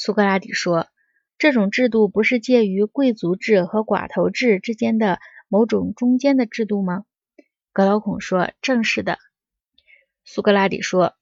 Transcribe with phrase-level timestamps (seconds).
[0.00, 0.86] 苏格拉底说
[1.38, 5.18] ：“这种制度不是介于贵族制和寡头制之间的
[5.48, 7.02] 某种中间的制度吗？”
[7.74, 9.18] 格劳孔说：“正是的。”
[10.24, 11.14] 苏格拉底说：“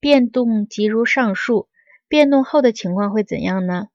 [0.00, 1.68] 变动即如上述，
[2.08, 3.88] 变动后的情况会怎样呢？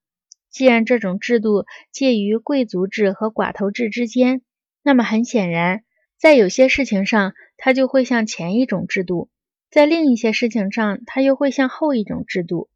[0.52, 4.44] 既然这种制度介于贵族制和寡头制之间，
[4.84, 5.84] 那么很显然，
[6.20, 9.30] 在有些事情上，它就会像前一种制度；
[9.72, 12.70] 在另一些事情上，它又会像后一种制度。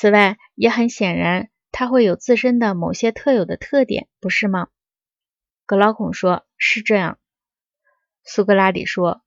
[0.00, 4.68] 此外，也很显然，它会有自身的某些特有的特点，不是吗？”
[5.66, 7.18] 格劳孔说：“是这样。”
[8.22, 9.22] 苏格拉底说：“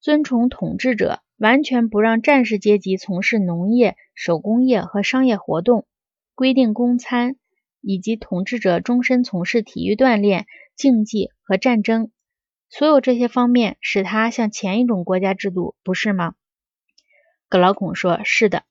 [0.00, 5.88] 尊崇统治者。”完全不让战士阶级从事农业、手工业和商业活动，
[6.36, 7.34] 规定公餐，
[7.80, 10.46] 以及统治者终身从事体育锻炼、
[10.76, 12.12] 竞技和战争，
[12.68, 16.34] 所有这些方面使他像前一种国家制度，不是吗？
[17.48, 18.62] 格劳孔说：“是的。”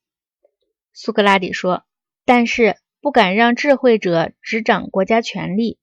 [0.94, 1.84] 苏格拉底说
[2.26, 5.78] ：“但是不敢让智慧者执掌国家权力，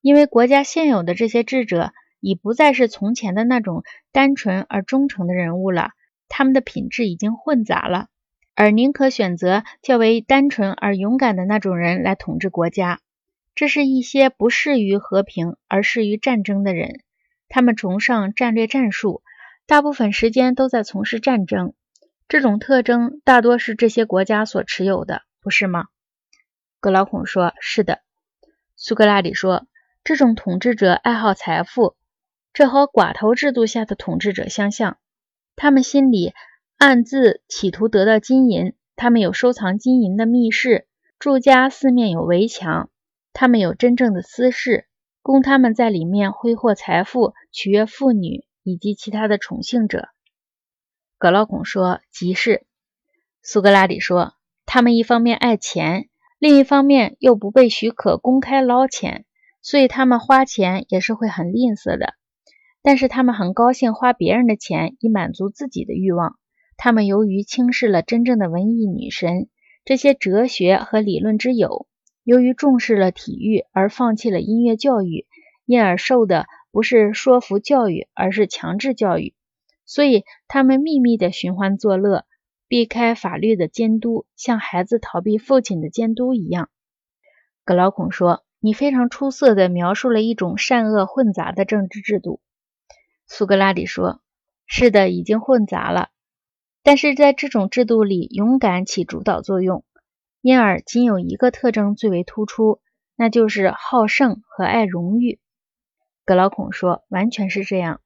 [0.00, 3.82] 因为国家现有的这些智者已不再是从前的那种
[4.12, 5.90] 单纯而忠诚的人物了。”
[6.30, 8.08] 他们的品质已经混杂了，
[8.54, 13.00] 而宁可选择较为单纯而勇敢的那种人来统治国家。
[13.54, 17.00] 这是一些不适于和平而适于战争的人，
[17.48, 19.22] 他们崇尚战略战术，
[19.66, 21.72] 大部分时间都在从事战争。
[22.28, 25.86] 这种特征大多是这些国家所持有的，不是吗？
[26.78, 28.00] 格劳孔说：“是的。”
[28.76, 29.66] 苏格拉底说
[30.04, 31.96] ：“这种统治者爱好财富，
[32.52, 34.98] 这和寡头制度下的统治者相像。”
[35.56, 36.34] 他们心里
[36.76, 40.86] 暗自企图得到金银，他们有收藏金银的密室，
[41.18, 42.90] 住家四面有围墙，
[43.32, 44.86] 他们有真正的私室，
[45.22, 50.10] 供他们在里面挥霍财富、取悦妇女以及其他的宠幸者。
[51.18, 52.64] 格劳孔说：“即是。”
[53.42, 59.24] 苏格拉底说：“他们一方面爱钱，另一方面又不被许可公开捞钱，
[59.60, 62.14] 所以他们花钱也是会很吝啬的。”
[62.80, 66.38] 但是他们很高兴花别人的钱以满足自己的欲望。
[66.76, 69.48] 他们由于轻视了真正的文艺女神，
[69.84, 71.86] 这些哲学和理论之友；
[72.22, 75.26] 由于重视了体育而放弃了音乐教育，
[75.66, 79.34] 因而受的不是说服教育，而是强制教育。
[79.88, 82.26] 所以他们秘密的寻欢作乐，
[82.68, 86.68] 避开法律的监督，像孩子逃避父亲的监督一样。
[87.64, 92.40] 格劳孔说：“你非常出色地描述了一种善恶混杂的政治制度。”
[93.26, 94.20] 苏格拉底说
[94.68, 96.10] ：“是的，已经混杂了。
[96.82, 99.84] 但是在这种制度里，勇敢起主导作用，
[100.42, 102.80] 因而仅有一个特征最为突出，
[103.16, 105.40] 那就是好胜和爱荣誉。”
[106.26, 108.02] 格劳孔说：“完全是这样。”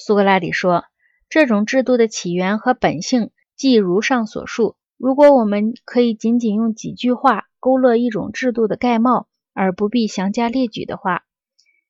[0.00, 0.84] 苏格拉底说
[1.30, 4.76] ：“这种制度的起源和本性即如上所述。
[4.96, 11.24] 如果我们可以仅仅用几句话勾勒一种制度的概貌，而不必详加列举的话，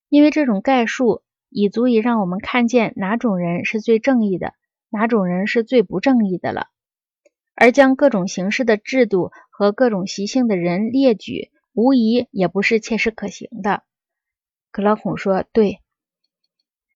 [0.09, 1.23] 因为这种概述。”
[1.53, 4.55] 已足以让我们看见哪种人是最正义的，
[4.89, 6.69] 哪种人是最不正义的了。
[7.57, 13.83] 而将各种形式的制度和各种习性的人列举，无疑也不是切实可行的。
[14.71, 15.81] 克劳孔说：“对，